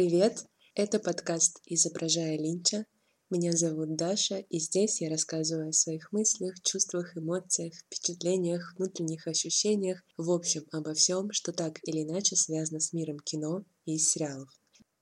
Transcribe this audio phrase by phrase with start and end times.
[0.00, 0.46] Привет!
[0.74, 2.86] Это подкаст «Изображая Линча».
[3.28, 10.02] Меня зовут Даша, и здесь я рассказываю о своих мыслях, чувствах, эмоциях, впечатлениях, внутренних ощущениях,
[10.16, 14.48] в общем, обо всем, что так или иначе связано с миром кино и сериалов.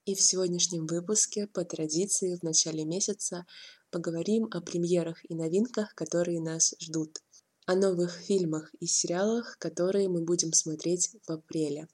[0.05, 3.47] И в сегодняшнем выпуске, по традиции, в начале месяца
[3.93, 7.23] поговорим о премьерах и новинках, которые нас ждут,
[7.67, 11.87] о новых фильмах и сериалах, которые мы будем смотреть в апреле.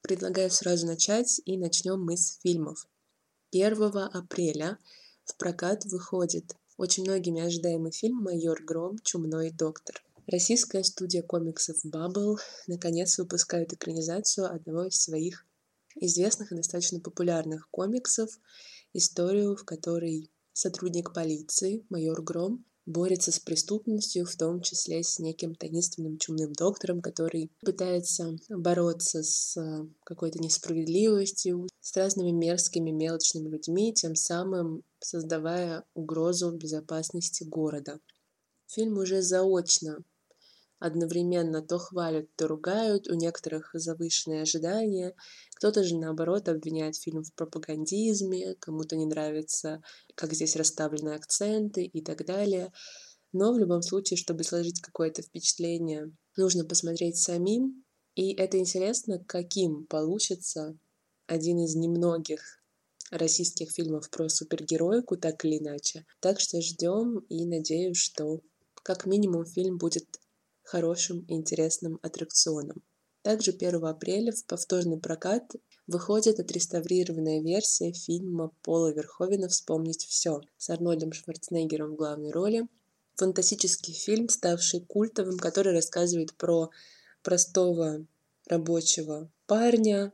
[0.00, 2.86] Предлагаю сразу начать, и начнем мы с фильмов.
[3.50, 4.78] 1 апреля
[5.24, 8.98] в прокат выходит очень многими ожидаемый фильм «Майор Гром.
[9.00, 10.02] Чумной доктор».
[10.26, 15.44] Российская студия комиксов Bubble наконец выпускает экранизацию одного из своих
[15.96, 18.30] известных и достаточно популярных комиксов,
[18.92, 25.54] историю, в которой сотрудник полиции, майор Гром, борется с преступностью, в том числе с неким
[25.54, 33.92] таинственным чумным доктором, который пытается бороться с э, какой-то несправедливостью, с разными мерзкими мелочными людьми,
[33.92, 38.00] тем самым создавая угрозу безопасности города.
[38.66, 39.98] Фильм уже заочно
[40.78, 45.14] одновременно то хвалят, то ругают, у некоторых завышенные ожидания,
[45.56, 49.82] кто-то же наоборот обвиняет фильм в пропагандизме, кому-то не нравится,
[50.14, 52.72] как здесь расставлены акценты и так далее.
[53.32, 57.84] Но в любом случае, чтобы сложить какое-то впечатление, нужно посмотреть самим,
[58.14, 60.76] и это интересно, каким получится
[61.26, 62.40] один из немногих
[63.10, 66.06] российских фильмов про супергероику, так или иначе.
[66.20, 68.40] Так что ждем и надеюсь, что
[68.82, 70.06] как минимум фильм будет
[70.68, 72.82] хорошим и интересным аттракционом.
[73.22, 75.54] Также 1 апреля в повторный прокат
[75.86, 82.68] выходит отреставрированная версия фильма Пола Верховена «Вспомнить все» с Арнольдом Шварценеггером в главной роли.
[83.16, 86.70] Фантастический фильм, ставший культовым, который рассказывает про
[87.22, 88.06] простого
[88.46, 90.12] рабочего парня,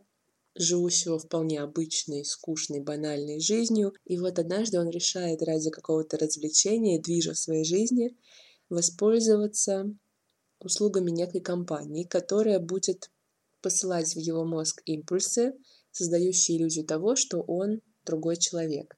[0.54, 3.92] живущего вполне обычной, скучной, банальной жизнью.
[4.04, 8.16] И вот однажды он решает ради какого-то развлечения, движа в своей жизни,
[8.68, 9.94] воспользоваться
[10.64, 13.10] услугами некой компании, которая будет
[13.62, 15.54] посылать в его мозг импульсы,
[15.90, 18.96] создающие иллюзию того, что он другой человек.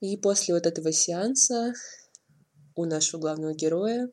[0.00, 1.72] И после вот этого сеанса
[2.74, 4.10] у нашего главного героя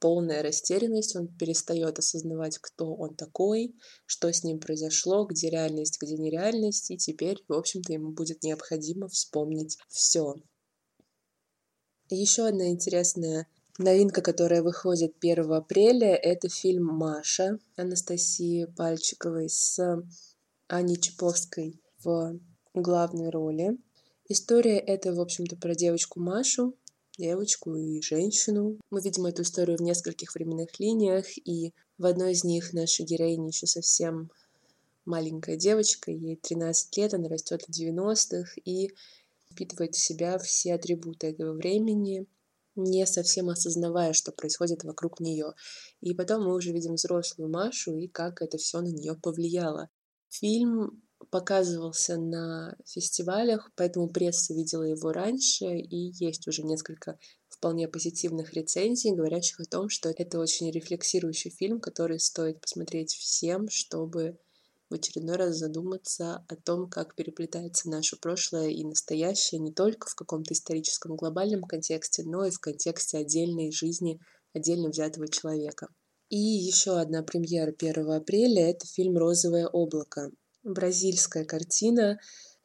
[0.00, 3.74] полная растерянность, он перестает осознавать, кто он такой,
[4.06, 9.08] что с ним произошло, где реальность, где нереальность, и теперь, в общем-то, ему будет необходимо
[9.08, 10.34] вспомнить все.
[12.10, 13.48] Еще одна интересная
[13.80, 20.02] Новинка, которая выходит 1 апреля, это фильм «Маша» Анастасии Пальчиковой с
[20.66, 22.40] Аней Чаповской в
[22.74, 23.78] главной роли.
[24.28, 26.74] История это, в общем-то, про девочку Машу,
[27.18, 28.80] девочку и женщину.
[28.90, 33.46] Мы видим эту историю в нескольких временных линиях, и в одной из них наша героиня
[33.46, 34.32] еще совсем
[35.04, 38.90] маленькая девочка, ей 13 лет, она растет в 90-х и
[39.52, 42.26] впитывает в себя все атрибуты этого времени—
[42.78, 45.52] не совсем осознавая, что происходит вокруг нее.
[46.00, 49.90] И потом мы уже видим взрослую Машу и как это все на нее повлияло.
[50.30, 57.18] Фильм показывался на фестивалях, поэтому пресса видела его раньше, и есть уже несколько
[57.48, 63.68] вполне позитивных рецензий, говорящих о том, что это очень рефлексирующий фильм, который стоит посмотреть всем,
[63.68, 64.38] чтобы
[64.90, 70.14] в очередной раз задуматься о том, как переплетается наше прошлое и настоящее не только в
[70.14, 74.20] каком-то историческом глобальном контексте, но и в контексте отдельной жизни
[74.54, 75.88] отдельно взятого человека.
[76.30, 80.30] И еще одна премьера 1 апреля— это фильм «Розовое облако».
[80.62, 82.18] Бразильская картина,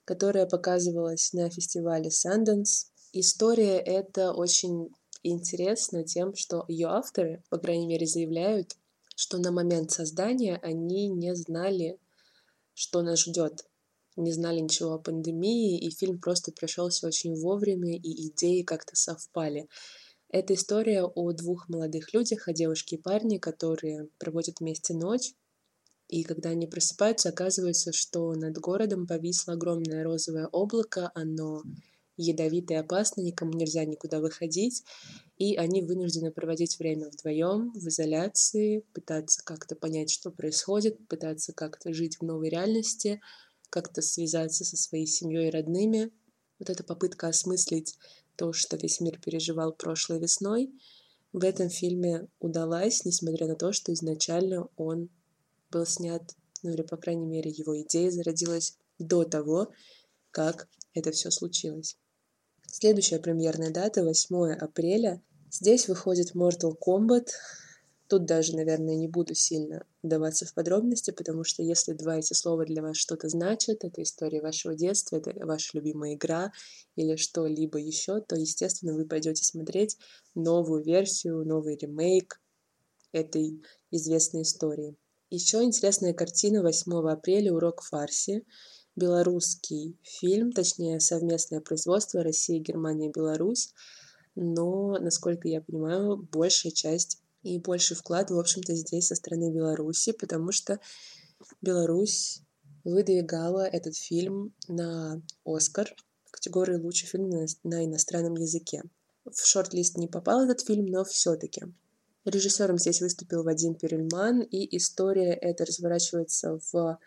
[0.05, 2.87] которая показывалась на фестивале Sundance.
[3.13, 4.89] История эта очень
[5.23, 8.75] интересна тем, что ее авторы, по крайней мере, заявляют,
[9.15, 11.97] что на момент создания они не знали
[12.73, 13.65] что нас ждет.
[14.15, 19.67] Не знали ничего о пандемии, и фильм просто пришелся очень вовремя, и идеи как-то совпали.
[20.29, 25.33] Это история о двух молодых людях, о девушке и парне, которые проводят вместе ночь,
[26.09, 31.63] и когда они просыпаются, оказывается, что над городом повисло огромное розовое облако, оно
[32.17, 34.83] ядовито и опасно, никому нельзя никуда выходить,
[35.43, 41.93] и они вынуждены проводить время вдвоем в изоляции, пытаться как-то понять, что происходит, пытаться как-то
[41.93, 43.19] жить в новой реальности,
[43.69, 46.11] как-то связаться со своей семьей и родными.
[46.59, 47.97] Вот эта попытка осмыслить
[48.37, 50.71] то, что весь мир переживал прошлой весной,
[51.33, 55.09] в этом фильме удалась, несмотря на то, что изначально он
[55.71, 56.23] был снят,
[56.61, 59.71] ну или, по крайней мере, его идея зародилась до того,
[60.31, 61.97] как это все случилось.
[62.67, 65.21] Следующая премьерная дата 8 апреля.
[65.53, 67.27] Здесь выходит Mortal Kombat,
[68.09, 72.65] Тут даже, наверное, не буду сильно вдаваться в подробности, потому что если два эти слова
[72.65, 76.51] для вас что-то значат, это история вашего детства, это ваша любимая игра
[76.95, 79.97] или что-либо еще, то, естественно, вы пойдете смотреть
[80.35, 82.39] новую версию, новый ремейк
[83.13, 84.95] этой известной истории.
[85.29, 88.43] Еще интересная картина 8 апреля «Урок фарси».
[88.95, 93.73] Белорусский фильм, точнее совместное производство Россия, Германия, Беларусь.
[94.35, 100.11] Но, насколько я понимаю, большая часть и больший вклад, в общем-то, здесь со стороны Беларуси,
[100.11, 100.79] потому что
[101.61, 102.41] Беларусь
[102.83, 105.93] выдвигала этот фильм на Оскар
[106.25, 107.29] в категории «Лучший фильм
[107.63, 108.83] на иностранном языке».
[109.25, 111.63] В шорт-лист не попал этот фильм, но все-таки.
[112.25, 116.99] Режиссером здесь выступил Вадим Перельман, и история эта разворачивается в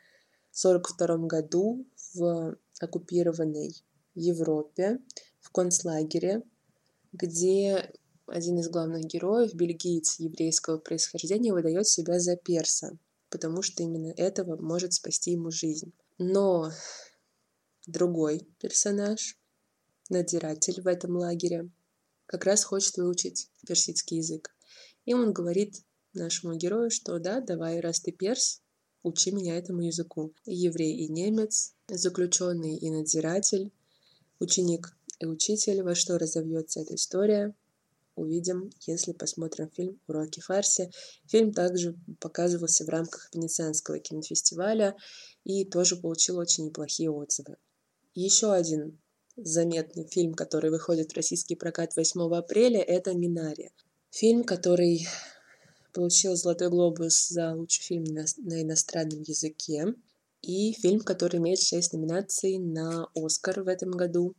[0.56, 3.75] 1942 году в оккупированной
[4.14, 5.00] Европе,
[5.40, 6.43] в концлагере,
[7.16, 7.92] где
[8.26, 12.98] один из главных героев, бельгиец еврейского происхождения, выдает себя за перса,
[13.30, 15.92] потому что именно этого может спасти ему жизнь.
[16.18, 16.70] Но
[17.86, 19.38] другой персонаж,
[20.10, 21.70] надзиратель в этом лагере,
[22.26, 24.54] как раз хочет выучить персидский язык.
[25.04, 25.82] И он говорит
[26.12, 28.60] нашему герою, что да, давай, раз ты перс,
[29.02, 30.34] учи меня этому языку.
[30.44, 33.72] И еврей и немец, заключенный и надзиратель,
[34.40, 37.54] ученик и учитель, во что разовьется эта история,
[38.16, 40.90] увидим, если посмотрим фильм «Уроки фарси».
[41.26, 44.96] Фильм также показывался в рамках Венецианского кинофестиваля
[45.44, 47.56] и тоже получил очень неплохие отзывы.
[48.14, 48.98] Еще один
[49.36, 53.70] заметный фильм, который выходит в российский прокат 8 апреля, это «Минария».
[54.10, 55.06] Фильм, который
[55.92, 59.94] получил «Золотой глобус» за лучший фильм на иностранном языке.
[60.40, 64.34] И фильм, который имеет шесть номинаций на «Оскар» в этом году,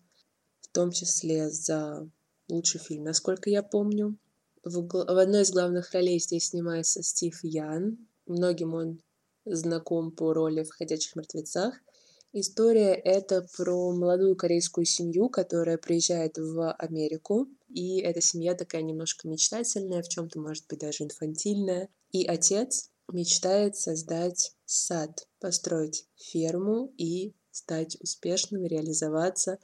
[0.77, 2.07] том числе за
[2.47, 4.15] лучший фильм, насколько я помню.
[4.63, 7.97] В, в одной из главных ролей здесь снимается Стив Ян.
[8.27, 9.01] Многим он
[9.43, 11.73] знаком по роли в «Ходячих мертвецах».
[12.31, 17.47] История это про молодую корейскую семью, которая приезжает в Америку.
[17.69, 21.89] И эта семья такая немножко мечтательная, в чем-то, может быть, даже инфантильная.
[22.11, 29.57] И отец мечтает создать сад, построить ферму и стать успешным, реализоваться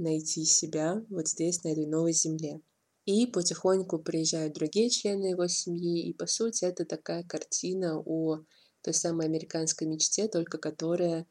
[0.00, 2.60] найти себя вот здесь, на этой новой земле.
[3.06, 8.44] И потихоньку приезжают другие члены его семьи, и по сути это такая картина о
[8.82, 11.26] той самой американской мечте, только которая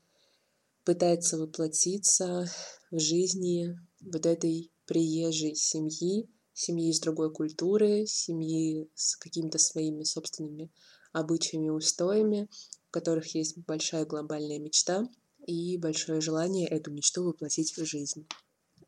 [0.84, 2.50] пытается воплотиться
[2.92, 10.72] в жизни вот этой приезжей семьи, семьи из другой культуры, семьи с какими-то своими собственными
[11.14, 12.50] обычаями и устоями,
[12.88, 15.08] у которых есть большая глобальная мечта
[15.46, 18.28] и большое желание эту мечту воплотить в жизнь.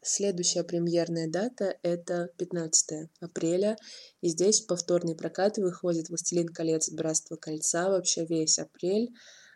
[0.03, 3.77] Следующая премьерная дата— это 15 апреля,
[4.21, 6.89] и здесь повторный прокат выходит «Властелин колец.
[6.89, 7.88] Братство кольца».
[7.88, 9.13] Вообще весь апрель,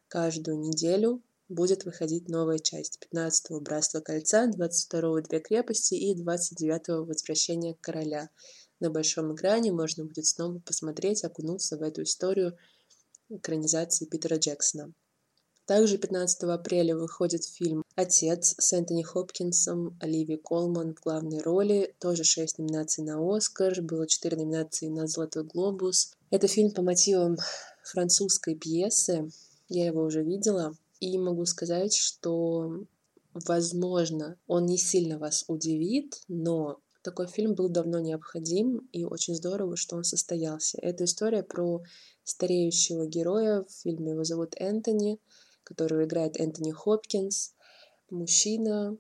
[0.07, 3.00] каждую неделю будет выходить новая часть.
[3.12, 8.30] 15-го «Братство кольца», 22-го «Две крепости» и 29-го «Возвращение короля».
[8.80, 12.56] На большом экране можно будет снова посмотреть, окунуться в эту историю
[13.30, 14.94] экранизации Питера Джексона.
[15.66, 21.95] Также 15 апреля выходит фильм «Отец» с Энтони Хопкинсом, Оливией Колман в главной роли.
[22.00, 26.14] Тоже 6 номинаций на «Оскар», было 4 номинации на «Золотой глобус».
[26.30, 27.38] Это фильм по мотивам
[27.84, 29.31] французской пьесы.
[29.68, 30.76] Я его уже видела.
[31.00, 32.86] И могу сказать, что,
[33.34, 39.78] возможно, он не сильно вас удивит, но такой фильм был давно необходим, и очень здорово,
[39.78, 40.78] что он состоялся.
[40.80, 41.81] Это история про
[42.24, 43.64] стареющего героя.
[43.64, 45.19] В фильме его зовут Энтони—
[45.66, 47.54] которого играет Энтони Хопкинс,
[48.10, 48.98] мужчина,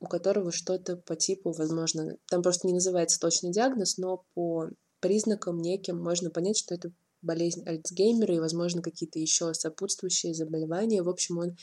[0.00, 4.68] у которого что-то по типу, возможно, там просто не называется точный диагноз, но по
[5.00, 6.92] признакам неким можно понять, что это
[7.22, 11.02] болезнь Альцгеймера и, возможно, какие-то еще сопутствующие заболевания.
[11.02, 11.56] В общем, он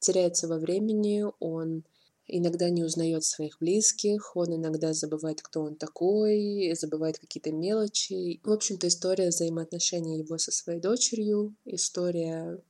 [0.00, 1.84] теряется во времени, он
[2.26, 8.40] иногда не узнает своих близких, он иногда забывает, кто он такой, забывает какие-то мелочи.
[8.42, 12.60] В общем-то, история взаимоотношений его со своей дочерью, история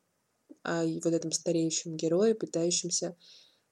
[0.65, 3.17] о вот этом стареющем герое, пытающемся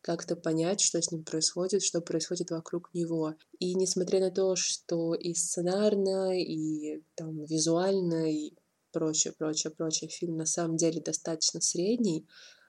[0.03, 3.35] как-то понять, что с ним происходит, что происходит вокруг него.
[3.59, 8.53] И несмотря на то, что и сценарно, и там визуально, и
[8.91, 12.27] прочее, прочее, прочее, фильм на самом деле достаточно средний,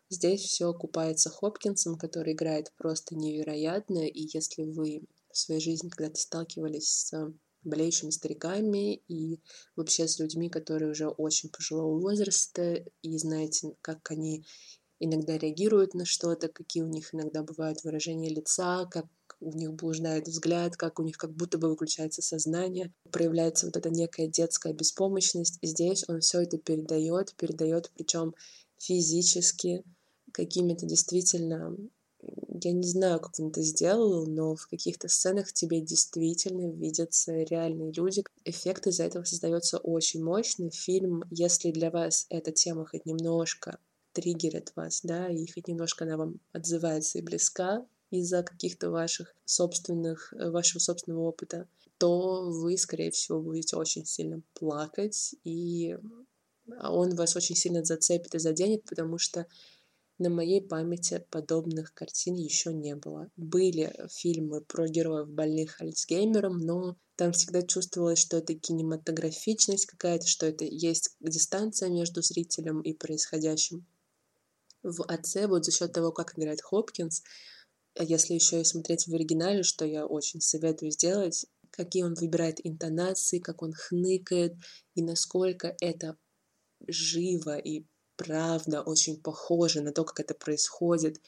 [0.09, 6.19] здесь все окупается Хопкинсом, который играет просто невероятно, и если вы в своей жизни когда-то
[6.19, 9.39] сталкивались с болеющими стариками и
[9.75, 14.45] вообще с людьми, которые уже очень пожилого возраста, и знаете, как они
[14.99, 19.05] иногда реагируют на что-то, какие у них иногда бывают выражения лица, как
[19.39, 23.89] у них блуждает взгляд, как у них как будто бы выключается сознание, проявляется вот эта
[23.89, 25.57] некая детская беспомощность.
[25.61, 28.33] И здесь он все это передает, передает, причем
[28.77, 29.83] физически,
[30.31, 31.75] какими-то действительно
[32.61, 37.91] я не знаю, как он это сделал, но в каких-то сценах тебе действительно видятся реальные
[37.91, 38.23] люди.
[38.45, 40.69] Эффект из-за этого создается очень мощный.
[40.71, 43.79] Фильм, если для вас эта тема хоть немножко
[44.13, 50.33] триггерит вас, да, и хоть немножко она вам отзывается и близка из-за каких-то ваших собственных,
[50.33, 55.97] э, вашего собственного опыта, то вы, скорее всего, будете очень сильно плакать, и
[56.81, 59.47] он вас очень сильно зацепит и заденет, потому что
[60.23, 63.29] на моей памяти подобных картин еще не было.
[63.35, 70.45] Были фильмы про героев больных Альцгеймером, но там всегда чувствовалось, что это кинематографичность какая-то, что
[70.45, 73.85] это есть дистанция между зрителем и происходящим
[74.81, 77.23] в отце вот за счет того, как играет Хопкинс,
[77.99, 83.39] если еще и смотреть в оригинале, что я очень советую сделать, какие он выбирает интонации,
[83.39, 84.55] как он хныкает,
[84.95, 86.17] и насколько это
[86.87, 87.85] живо и
[88.23, 91.21] правда очень похоже на то, как это происходит.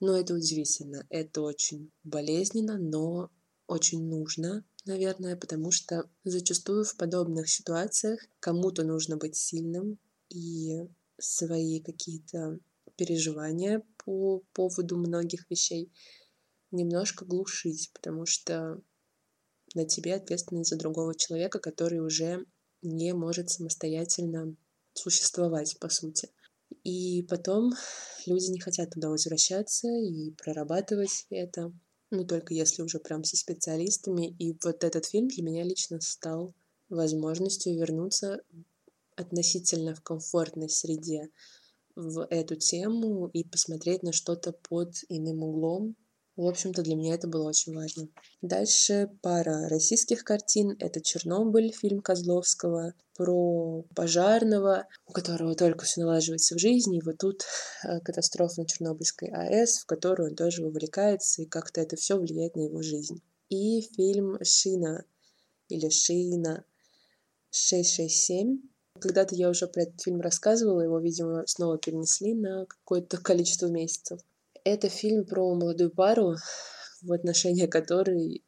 [0.00, 3.30] Но это удивительно, это очень болезненно, но
[3.68, 9.98] очень нужно, наверное, потому что зачастую в подобных ситуациях кому-то нужно быть сильным,
[10.32, 10.80] и
[11.18, 12.58] свои какие-то
[12.96, 15.92] переживания по поводу многих вещей
[16.70, 18.80] немножко глушить, потому что
[19.74, 22.44] на тебе ответственность за другого человека, который уже
[22.82, 24.56] не может самостоятельно
[24.94, 26.28] существовать, по сути.
[26.84, 27.72] И потом
[28.26, 31.72] люди не хотят туда возвращаться и прорабатывать это,
[32.10, 34.34] ну, только если уже прям со специалистами.
[34.38, 36.54] И вот этот фильм для меня лично стал
[36.88, 38.40] возможностью вернуться
[39.16, 41.30] относительно в комфортной среде
[41.94, 45.96] в эту тему и посмотреть на что-то под иным углом.
[46.42, 48.08] В общем-то, для меня это было очень важно.
[48.40, 50.74] Дальше пара российских картин.
[50.80, 56.98] Это «Чернобыль», фильм Козловского, про пожарного, у которого только все налаживается в жизни.
[56.98, 57.44] И вот тут
[57.84, 62.56] э, катастрофа на Чернобыльской АЭС, в которую он тоже вовлекается, и как-то это все влияет
[62.56, 63.22] на его жизнь.
[63.48, 65.04] И фильм «Шина»
[65.68, 66.64] или «Шина»
[67.50, 68.62] 667
[68.98, 74.20] когда-то я уже про этот фильм рассказывала, его, видимо, снова перенесли на какое-то количество месяцев.
[74.64, 76.36] Это фильм про молодую пару,
[77.02, 78.44] в отношения которой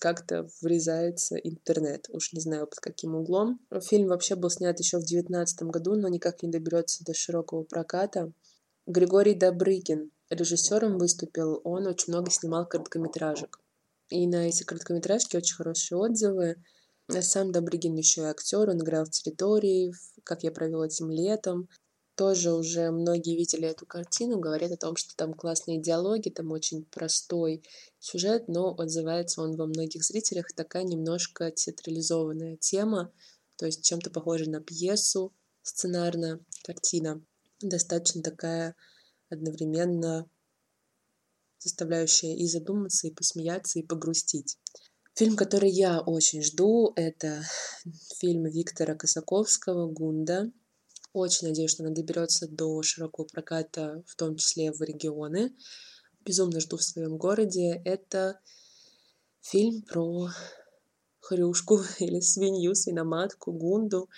[0.00, 2.06] как-то врезается интернет.
[2.08, 3.60] Уж не знаю, под каким углом.
[3.82, 8.32] Фильм вообще был снят еще в девятнадцатом году, но никак не доберется до широкого проката.
[8.86, 11.60] Григорий Добрыгин режиссером выступил.
[11.64, 13.60] Он очень много снимал короткометражек.
[14.08, 16.56] И на эти короткометражки очень хорошие отзывы.
[17.20, 19.92] Сам Добрыгин еще и актер, он играл в территории,
[20.24, 21.68] как я провел этим летом.
[22.14, 26.84] Тоже уже многие видели эту картину, говорят о том, что там классные диалоги, там очень
[26.84, 27.62] простой
[27.98, 33.10] сюжет, но отзывается он во многих зрителях такая немножко театрализованная тема,
[33.56, 37.22] то есть чем-то похожа на пьесу, сценарная картина,
[37.60, 38.76] достаточно такая
[39.30, 40.28] одновременно
[41.58, 44.58] заставляющая и задуматься, и посмеяться, и погрустить.
[45.14, 47.44] Фильм, который я очень жду, это
[48.18, 50.50] фильм Виктора Косаковского «Гунда».
[51.12, 55.54] Очень надеюсь, что она доберется до широкого проката, в том числе в регионы.
[56.24, 57.82] Безумно жду в своем городе.
[57.84, 58.40] Это
[59.42, 60.30] фильм про
[61.20, 64.08] хрюшку или свинью, свиноматку, гунду,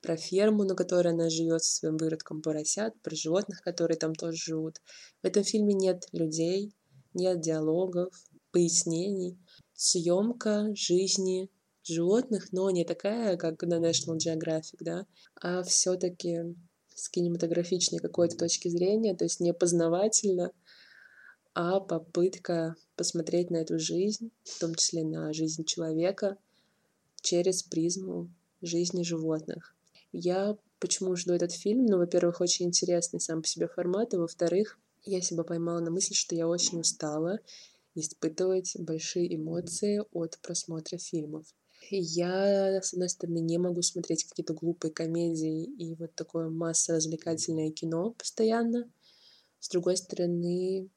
[0.00, 4.36] про ферму, на которой она живет со своим выродком поросят, про животных, которые там тоже
[4.36, 4.80] живут.
[5.22, 6.74] В этом фильме нет людей,
[7.14, 8.12] нет диалогов,
[8.50, 9.38] пояснений
[9.74, 11.50] съемка жизни
[11.84, 16.54] животных, но не такая, как на National Geographic, да, а все-таки
[16.94, 20.52] с кинематографичной какой-то точки зрения, то есть не познавательно,
[21.54, 26.38] а попытка посмотреть на эту жизнь, в том числе на жизнь человека,
[27.20, 29.74] через призму жизни животных.
[30.12, 31.86] Я почему жду этот фильм?
[31.86, 36.14] Ну, во-первых, очень интересный сам по себе формат, а во-вторых, я себя поймала на мысли,
[36.14, 37.38] что я очень устала,
[37.94, 41.46] испытывать большие эмоции от просмотра фильмов.
[41.90, 48.12] Я, с одной стороны, не могу смотреть какие-то глупые комедии и вот такое массо-развлекательное кино
[48.12, 48.90] постоянно.
[49.58, 50.88] С другой стороны,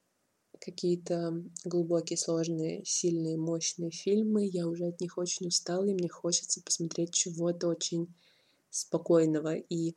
[0.60, 4.46] какие-то глубокие, сложные, сильные, мощные фильмы.
[4.46, 8.14] Я уже от них очень устала, и мне хочется посмотреть чего-то очень
[8.70, 9.54] спокойного.
[9.54, 9.96] И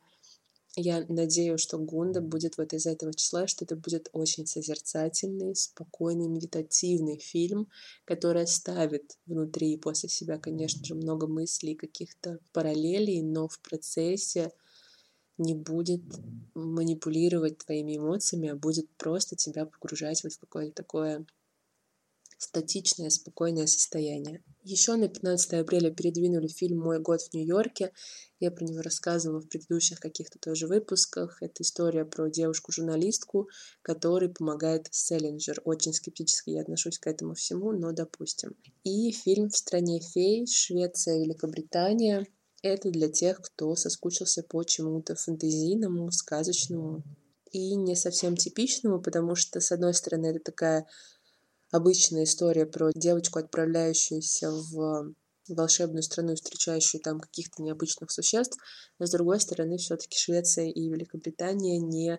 [0.80, 6.28] я надеюсь, что Гунда будет вот из этого числа, что это будет очень созерцательный, спокойный,
[6.28, 7.68] медитативный фильм,
[8.04, 14.52] который оставит внутри и после себя, конечно же, много мыслей, каких-то параллелей, но в процессе
[15.38, 16.02] не будет
[16.54, 21.26] манипулировать твоими эмоциями, а будет просто тебя погружать вот в какое-то такое
[22.40, 24.42] статичное, спокойное состояние.
[24.62, 27.92] Еще на 15 апреля передвинули фильм «Мой год в Нью-Йорке».
[28.38, 31.42] Я про него рассказывала в предыдущих каких-то тоже выпусках.
[31.42, 33.50] Это история про девушку-журналистку,
[33.82, 35.60] которой помогает Селлинджер.
[35.64, 38.56] Очень скептически я отношусь к этому всему, но допустим.
[38.84, 42.26] И фильм «В стране фей», Швеция, Великобритания.
[42.62, 47.02] Это для тех, кто соскучился по чему-то фантазийному, сказочному
[47.52, 50.86] и не совсем типичному, потому что, с одной стороны, это такая
[51.70, 55.14] обычная история про девочку, отправляющуюся в
[55.48, 58.58] волшебную страну, встречающую там каких-то необычных существ,
[58.98, 62.18] но с другой стороны, все-таки Швеция и Великобритания не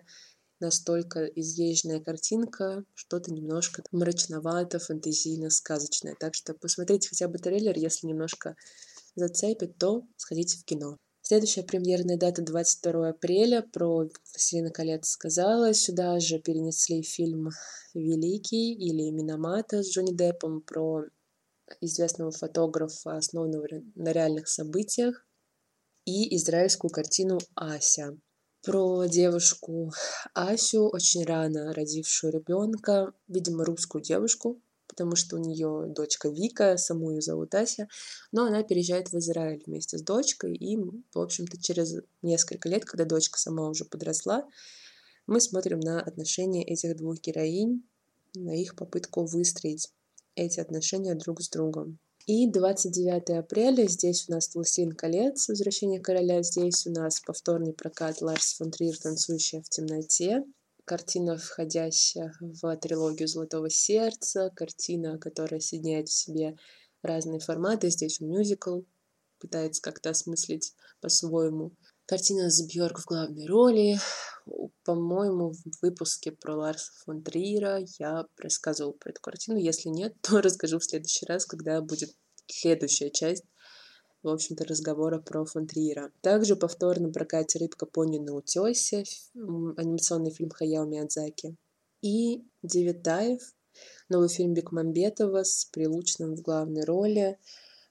[0.60, 6.14] настолько изъезженная картинка, что-то немножко мрачновато, фантазийно, сказочное.
[6.18, 8.54] Так что посмотрите хотя бы трейлер, если немножко
[9.16, 10.98] зацепит, то сходите в кино.
[11.24, 13.62] Следующая премьерная дата 22 апреля.
[13.62, 15.72] Про «Властелина колец» сказала.
[15.72, 17.50] Сюда же перенесли фильм
[17.94, 21.04] «Великий» или «Миномата» с Джонни Деппом про
[21.80, 25.24] известного фотографа, основанного на реальных событиях,
[26.06, 28.18] и израильскую картину «Ася»
[28.64, 29.92] про девушку
[30.34, 34.60] Асю, очень рано родившую ребенка, видимо, русскую девушку,
[34.92, 37.88] потому что у нее дочка Вика, саму ее зовут Ася,
[38.30, 43.06] но она переезжает в Израиль вместе с дочкой, и, в общем-то, через несколько лет, когда
[43.06, 44.46] дочка сама уже подросла,
[45.26, 47.82] мы смотрим на отношения этих двух героинь,
[48.34, 49.90] на их попытку выстроить
[50.34, 51.98] эти отношения друг с другом.
[52.26, 58.20] И 29 апреля здесь у нас «Властелин колец», «Возвращение короля», здесь у нас повторный прокат
[58.20, 60.44] Ларс фон Триер «Танцующая в темноте»,
[60.84, 66.56] картина, входящая в трилогию «Золотого сердца», картина, которая соединяет в себе
[67.02, 67.90] разные форматы.
[67.90, 68.82] Здесь мюзикл,
[69.38, 71.72] пытается как-то осмыслить по-своему.
[72.06, 73.98] Картина с Бьорк в главной роли.
[74.84, 79.58] По-моему, в выпуске про Ларса фон Триера я рассказывала про эту картину.
[79.58, 82.14] Если нет, то расскажу в следующий раз, когда будет
[82.46, 83.44] следующая часть
[84.22, 85.68] в общем-то, разговора про фон.
[86.20, 89.04] Также повторно прокате «Рыбка пони на утесе»,
[89.34, 91.56] анимационный фильм Хаяо Миядзаки.
[92.02, 93.40] И Девятаев,
[94.08, 97.38] новый фильм Бекмамбетова с Прилучным в главной роли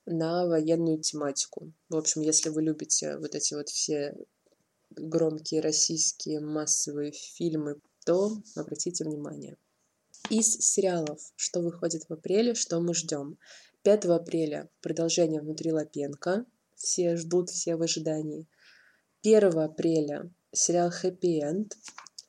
[0.05, 1.71] на военную тематику.
[1.89, 4.17] В общем, если вы любите вот эти вот все
[4.91, 9.57] громкие российские массовые фильмы, то обратите внимание.
[10.29, 13.37] Из сериалов, что выходит в апреле, что мы ждем.
[13.83, 16.45] 5 апреля продолжение внутри Лапенко.
[16.75, 18.47] Все ждут, все в ожидании.
[19.23, 21.75] 1 апреля сериал «Хэппи Энд».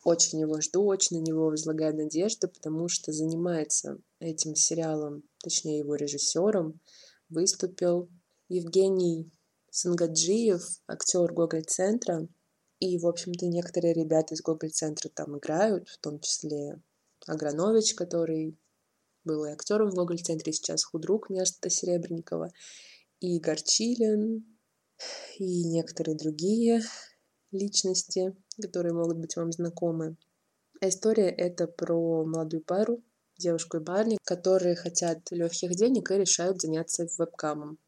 [0.03, 5.95] Очень его жду, очень на него возлагаю надежды, потому что занимается этим сериалом, точнее его
[5.95, 6.81] режиссером,
[7.29, 8.09] выступил
[8.49, 9.31] Евгений
[9.71, 12.27] Сангаджиев, актер Гоголь-центра.
[12.81, 16.81] И, в общем-то, некоторые ребята из Гоголь-центра там играют, в том числе
[17.27, 18.57] Агранович, который
[19.25, 22.51] был и актером в Гоголь-центре, сейчас худрук вместо Серебренникова,
[23.21, 24.45] и Горчилин,
[25.39, 26.83] и некоторые другие
[27.53, 30.17] личности, которые могут быть вам знакомы.
[30.81, 33.03] А история это про молодую пару,
[33.39, 37.79] девушку и парня, которые хотят легких денег и решают заняться вебкамом.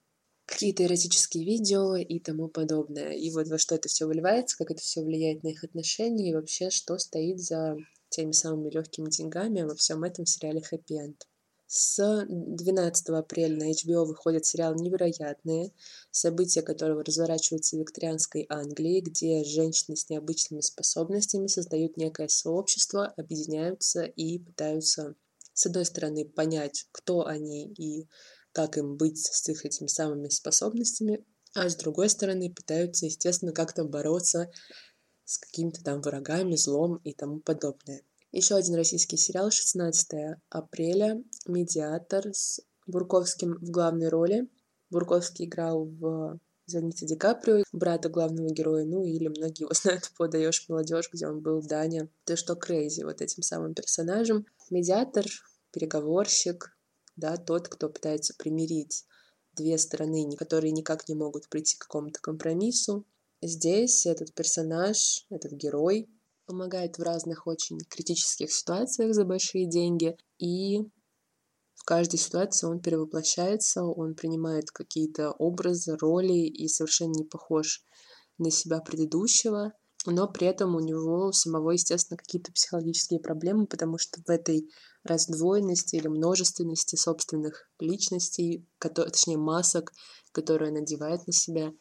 [0.47, 3.13] Какие-то эротические видео и тому подобное.
[3.13, 6.35] И вот во что это все выливается, как это все влияет на их отношения и
[6.35, 7.77] вообще, что стоит за
[8.15, 11.27] теми самыми легкими деньгами во всем этом сериале «Хэппи Энд».
[11.67, 15.73] С 12 апреля на HBO выходит сериал «Невероятные»,
[16.13, 24.05] события которого разворачиваются в викторианской Англии, где женщины с необычными способностями создают некое сообщество, объединяются
[24.05, 25.17] и пытаются,
[25.53, 28.07] с одной стороны, понять, кто они и
[28.53, 31.25] как им быть с их этими самыми способностями,
[31.55, 34.51] а с другой стороны, пытаются, естественно, как-то бороться
[35.25, 38.03] с какими-то там врагами, злом и тому подобное.
[38.33, 44.49] Еще один российский сериал 16 апреля «Медиатор» с Бурковским в главной роли.
[44.91, 50.29] Бурковский играл в «Звоните Ди Каприо», брата главного героя, ну или многие его знают по
[50.29, 52.09] «Даешь молодежь», где он был Даня.
[52.25, 54.47] Ты что, crazy, вот этим самым персонажем.
[54.71, 55.25] Медиатор,
[55.73, 56.77] переговорщик,
[57.17, 59.05] да, тот, кто пытается примирить
[59.55, 63.05] две стороны, которые никак не могут прийти к какому-то компромиссу.
[63.47, 66.09] Здесь этот персонаж, этот герой
[66.47, 70.17] помогает в разных очень критических ситуациях за большие деньги.
[70.39, 70.79] И
[71.75, 77.85] в каждой ситуации он перевоплощается, он принимает какие-то образы, роли и совершенно не похож
[78.39, 79.75] на себя предыдущего.
[80.07, 84.71] Но при этом у него самого, естественно, какие-то психологические проблемы, потому что в этой
[85.03, 89.93] раздвоенности или множественности собственных личностей, точнее масок,
[90.33, 91.75] которые надевает на себя,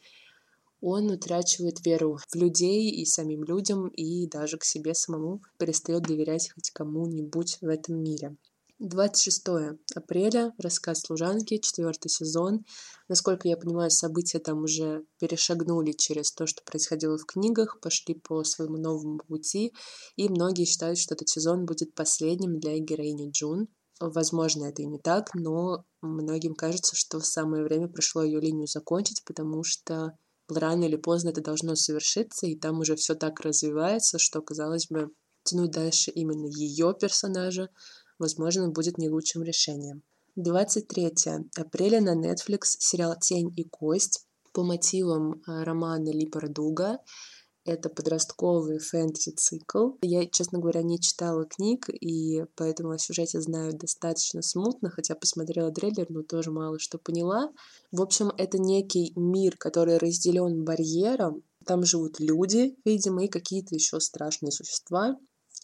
[0.85, 6.51] он утрачивает веру в людей и самим людям, и даже к себе самому перестает доверять
[6.53, 8.35] хоть кому-нибудь в этом мире.
[8.79, 9.43] 26
[9.95, 12.65] апреля, рассказ служанки, четвертый сезон.
[13.07, 18.43] Насколько я понимаю, события там уже перешагнули через то, что происходило в книгах, пошли по
[18.43, 19.71] своему новому пути,
[20.17, 23.69] и многие считают, что этот сезон будет последним для героини Джун.
[24.01, 29.23] Возможно, это и не так, но многим кажется, что самое время пришло ее линию закончить,
[29.23, 30.17] потому что
[30.57, 35.11] рано или поздно это должно совершиться, и там уже все так развивается, что, казалось бы,
[35.43, 37.69] тянуть дальше именно ее персонажа
[38.19, 40.01] возможно, будет не лучшим решением.
[40.35, 41.13] 23
[41.57, 46.99] апреля на Netflix сериал «Тень и кость» по мотивам э, романа Липера Дуга.
[47.65, 49.91] Это подростковый фэнтези-цикл.
[50.01, 55.71] Я, честно говоря, не читала книг, и поэтому о сюжете знаю достаточно смутно, хотя посмотрела
[55.71, 57.51] трейлер, но тоже мало что поняла.
[57.91, 61.43] В общем, это некий мир, который разделен барьером.
[61.65, 65.17] Там живут люди, видимо, и какие-то еще страшные существа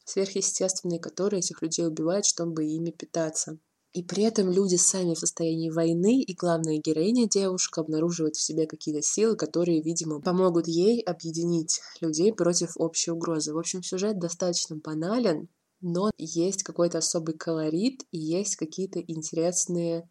[0.09, 3.57] сверхъестественные, которые этих людей убивают, чтобы ими питаться.
[3.91, 8.67] И при этом люди сами в состоянии войны, и главная героиня, девушка, обнаруживает в себе
[8.67, 13.53] какие-то силы, которые, видимо, помогут ей объединить людей против общей угрозы.
[13.53, 15.49] В общем, сюжет достаточно банален,
[15.81, 20.07] но есть какой-то особый колорит и есть какие-то интересные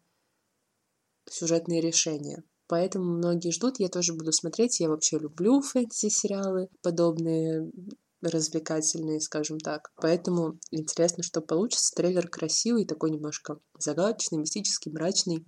[1.29, 2.43] сюжетные решения.
[2.67, 4.79] Поэтому многие ждут, я тоже буду смотреть.
[4.79, 7.71] Я вообще люблю фэнтези-сериалы, подобные
[8.21, 9.91] развлекательные, скажем так.
[9.95, 11.93] Поэтому интересно, что получится.
[11.95, 15.45] Трейлер красивый, такой немножко загадочный, мистический, мрачный.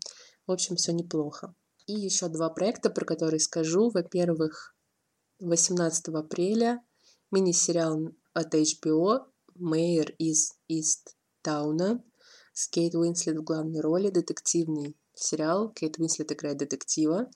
[0.48, 1.54] В общем, все неплохо.
[1.88, 3.90] И еще два проекта, про которые скажу.
[3.90, 4.76] Во-первых,
[5.40, 6.82] 18 апреля
[7.32, 12.04] мини-сериал от HBO «Мэйр из Ист Тауна»
[12.54, 15.72] с Кейт Уинслет в главной роли, детективный сериал.
[15.74, 17.30] Кейт Уинслет играет детектива.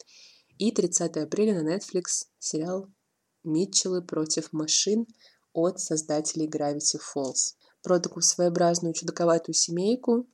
[0.58, 2.88] И 30 апреля на Netflix сериал
[3.46, 5.08] Митчеллы против машин
[5.54, 7.56] от создателей Gravity Falls.
[7.82, 10.28] Про такую своеобразную чудаковатую семейку,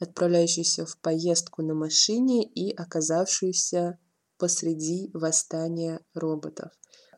[0.00, 3.98] отправляющуюся в поездку на машине и оказавшуюся
[4.38, 6.72] посреди восстания роботов.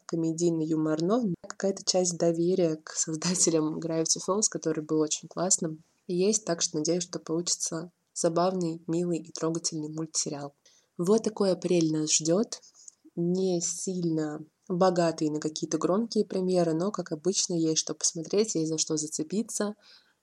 [0.06, 6.60] Комедийно юморно, какая-то часть доверия к создателям Gravity Falls, который был очень классным, есть, так
[6.60, 10.54] что надеюсь, что получится забавный, милый и трогательный мультсериал.
[10.98, 12.60] Вот такой апрель нас ждет.
[13.14, 18.78] Не сильно богатые на какие-то громкие премьеры, но, как обычно, есть что посмотреть, есть за
[18.78, 19.74] что зацепиться.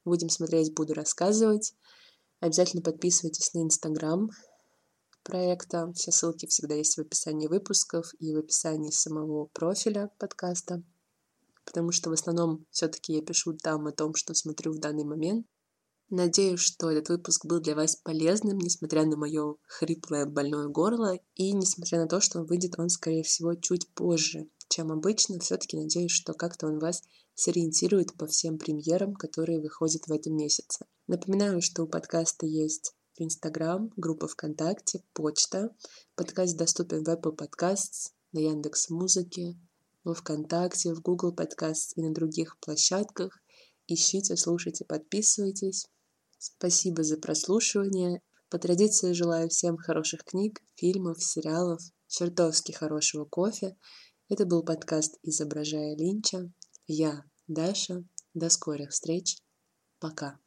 [0.05, 1.73] Будем смотреть, буду рассказывать.
[2.39, 4.29] Обязательно подписывайтесь на Инстаграм
[5.23, 5.91] проекта.
[5.93, 10.81] Все ссылки всегда есть в описании выпусков и в описании самого профиля подкаста,
[11.65, 15.45] потому что в основном все-таки я пишу там о том, что смотрю в данный момент.
[16.11, 21.53] Надеюсь, что этот выпуск был для вас полезным, несмотря на мое хриплое больное горло и
[21.53, 25.39] несмотря на то, что выйдет он, скорее всего, чуть позже, чем обычно.
[25.39, 27.03] Все-таки надеюсь, что как-то он вас
[27.35, 30.87] сориентирует по всем премьерам, которые выходят в этом месяце.
[31.05, 35.75] Напоминаю, что у подкаста есть Инстаграм, группа ВКонтакте, почта.
[36.15, 39.59] Подкаст доступен в Apple Podcasts, на Яндекс Музыке,
[40.03, 43.39] во ВКонтакте, в Google Podcasts и на других площадках.
[43.85, 45.87] Ищите, слушайте, подписывайтесь.
[46.39, 48.21] Спасибо за прослушивание.
[48.49, 53.75] По традиции желаю всем хороших книг, фильмов, сериалов, чертовски хорошего кофе.
[54.29, 56.49] Это был подкаст «Изображая Линча».
[56.87, 58.05] Я Даша.
[58.33, 59.37] До скорых встреч.
[59.99, 60.39] Пока.